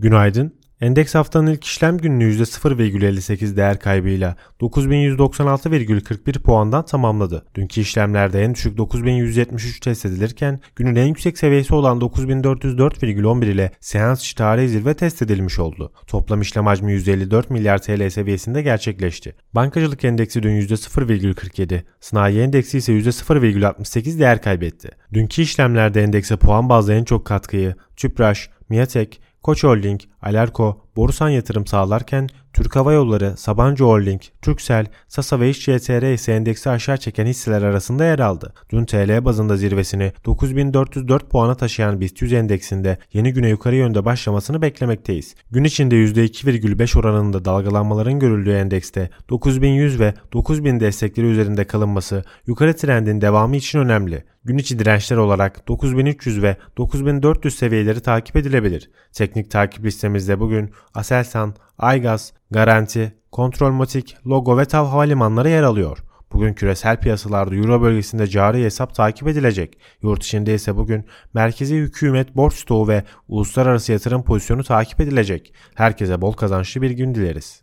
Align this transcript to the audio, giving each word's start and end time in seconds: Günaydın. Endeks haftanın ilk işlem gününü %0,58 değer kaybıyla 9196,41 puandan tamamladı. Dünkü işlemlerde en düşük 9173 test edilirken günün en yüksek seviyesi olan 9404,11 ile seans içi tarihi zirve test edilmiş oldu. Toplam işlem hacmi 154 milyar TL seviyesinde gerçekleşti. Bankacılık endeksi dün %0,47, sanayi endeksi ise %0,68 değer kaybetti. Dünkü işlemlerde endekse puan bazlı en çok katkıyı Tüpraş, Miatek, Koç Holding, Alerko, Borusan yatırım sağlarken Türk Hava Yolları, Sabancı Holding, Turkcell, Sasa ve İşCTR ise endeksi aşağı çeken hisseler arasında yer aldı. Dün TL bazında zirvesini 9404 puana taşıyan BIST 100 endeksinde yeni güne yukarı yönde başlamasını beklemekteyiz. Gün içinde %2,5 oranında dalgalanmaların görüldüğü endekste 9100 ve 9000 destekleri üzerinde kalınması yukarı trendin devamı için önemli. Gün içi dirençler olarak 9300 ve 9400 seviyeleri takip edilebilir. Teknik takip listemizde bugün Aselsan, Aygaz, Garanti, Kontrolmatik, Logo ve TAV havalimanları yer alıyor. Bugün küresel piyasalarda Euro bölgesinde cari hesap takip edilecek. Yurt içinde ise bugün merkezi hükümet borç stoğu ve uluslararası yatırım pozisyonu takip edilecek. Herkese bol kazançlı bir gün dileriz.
Günaydın. 0.00 0.52
Endeks 0.80 1.14
haftanın 1.14 1.50
ilk 1.50 1.64
işlem 1.64 1.98
gününü 1.98 2.24
%0,58 2.24 3.56
değer 3.56 3.80
kaybıyla 3.80 4.36
9196,41 4.60 6.38
puandan 6.38 6.84
tamamladı. 6.84 7.46
Dünkü 7.54 7.80
işlemlerde 7.80 8.42
en 8.42 8.54
düşük 8.54 8.76
9173 8.76 9.80
test 9.80 10.06
edilirken 10.06 10.60
günün 10.76 10.96
en 10.96 11.06
yüksek 11.06 11.38
seviyesi 11.38 11.74
olan 11.74 11.98
9404,11 11.98 13.44
ile 13.46 13.70
seans 13.80 14.20
içi 14.20 14.34
tarihi 14.34 14.68
zirve 14.68 14.94
test 14.94 15.22
edilmiş 15.22 15.58
oldu. 15.58 15.92
Toplam 16.06 16.40
işlem 16.40 16.66
hacmi 16.66 16.92
154 16.92 17.50
milyar 17.50 17.82
TL 17.82 18.10
seviyesinde 18.10 18.62
gerçekleşti. 18.62 19.34
Bankacılık 19.54 20.04
endeksi 20.04 20.42
dün 20.42 20.60
%0,47, 20.60 21.82
sanayi 22.00 22.40
endeksi 22.40 22.78
ise 22.78 22.92
%0,68 22.92 24.18
değer 24.18 24.42
kaybetti. 24.42 24.88
Dünkü 25.12 25.42
işlemlerde 25.42 26.02
endekse 26.02 26.36
puan 26.36 26.68
bazlı 26.68 26.94
en 26.94 27.04
çok 27.04 27.24
katkıyı 27.24 27.74
Tüpraş, 27.96 28.50
Miatek, 28.68 29.20
Koç 29.42 29.64
Holding, 29.64 30.00
Alerko, 30.22 30.86
Borusan 30.96 31.28
yatırım 31.28 31.66
sağlarken 31.66 32.28
Türk 32.60 32.76
Hava 32.76 32.92
Yolları, 32.92 33.36
Sabancı 33.36 33.84
Holding, 33.84 34.20
Turkcell, 34.42 34.86
Sasa 35.08 35.40
ve 35.40 35.50
İşCTR 35.50 36.12
ise 36.12 36.32
endeksi 36.32 36.70
aşağı 36.70 36.96
çeken 36.96 37.26
hisseler 37.26 37.62
arasında 37.62 38.04
yer 38.04 38.18
aldı. 38.18 38.52
Dün 38.70 38.84
TL 38.84 39.24
bazında 39.24 39.56
zirvesini 39.56 40.12
9404 40.24 41.30
puana 41.30 41.54
taşıyan 41.54 42.00
BIST 42.00 42.22
100 42.22 42.32
endeksinde 42.32 42.98
yeni 43.12 43.32
güne 43.32 43.48
yukarı 43.48 43.76
yönde 43.76 44.04
başlamasını 44.04 44.62
beklemekteyiz. 44.62 45.34
Gün 45.50 45.64
içinde 45.64 45.94
%2,5 45.94 46.98
oranında 46.98 47.44
dalgalanmaların 47.44 48.18
görüldüğü 48.18 48.52
endekste 48.52 49.10
9100 49.28 50.00
ve 50.00 50.14
9000 50.32 50.80
destekleri 50.80 51.26
üzerinde 51.26 51.64
kalınması 51.64 52.24
yukarı 52.46 52.76
trendin 52.76 53.20
devamı 53.20 53.56
için 53.56 53.78
önemli. 53.78 54.24
Gün 54.44 54.58
içi 54.58 54.78
dirençler 54.78 55.16
olarak 55.16 55.68
9300 55.68 56.42
ve 56.42 56.56
9400 56.76 57.54
seviyeleri 57.54 58.00
takip 58.00 58.36
edilebilir. 58.36 58.90
Teknik 59.12 59.50
takip 59.50 59.84
listemizde 59.84 60.40
bugün 60.40 60.70
Aselsan, 60.94 61.54
Aygaz, 61.80 62.32
Garanti, 62.50 63.12
Kontrolmatik, 63.32 64.16
Logo 64.26 64.58
ve 64.58 64.64
TAV 64.64 64.86
havalimanları 64.86 65.48
yer 65.48 65.62
alıyor. 65.62 65.98
Bugün 66.32 66.54
küresel 66.54 66.96
piyasalarda 66.96 67.54
Euro 67.54 67.82
bölgesinde 67.82 68.26
cari 68.26 68.64
hesap 68.64 68.94
takip 68.94 69.28
edilecek. 69.28 69.78
Yurt 70.02 70.24
içinde 70.24 70.54
ise 70.54 70.76
bugün 70.76 71.04
merkezi 71.34 71.76
hükümet 71.76 72.36
borç 72.36 72.54
stoğu 72.54 72.88
ve 72.88 73.04
uluslararası 73.28 73.92
yatırım 73.92 74.22
pozisyonu 74.22 74.64
takip 74.64 75.00
edilecek. 75.00 75.54
Herkese 75.74 76.20
bol 76.20 76.32
kazançlı 76.32 76.82
bir 76.82 76.90
gün 76.90 77.14
dileriz. 77.14 77.58